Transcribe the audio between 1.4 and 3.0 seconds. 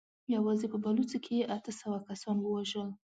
اته سوه کسان ووژل.